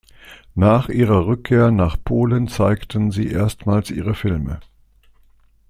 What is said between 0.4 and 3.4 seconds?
Nach ihrer Rückkehr nach Polen zeigten sie